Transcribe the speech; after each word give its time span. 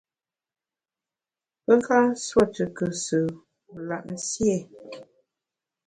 Pe 1.63 1.71
nka 1.79 1.97
nsuo 2.09 2.43
tù 2.53 2.63
kùsù 2.77 3.19
wu 3.67 3.75
lap 3.87 4.03
nsié? 4.15 4.55